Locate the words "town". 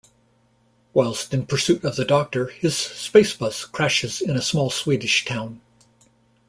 5.25-5.61